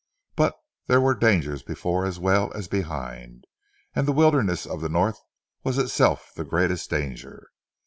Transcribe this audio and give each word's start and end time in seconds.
But 0.35 0.55
there 0.87 0.99
were 0.99 1.13
dangers 1.13 1.61
before 1.61 2.07
as 2.07 2.17
well 2.17 2.51
as 2.53 2.67
behind, 2.67 3.45
and 3.93 4.07
the 4.07 4.11
wilderness 4.11 4.65
of 4.65 4.81
the 4.81 4.89
North 4.89 5.21
was 5.63 5.77
itself 5.77 6.31
the 6.35 6.43
greatest 6.43 6.89
danger. 6.89 7.51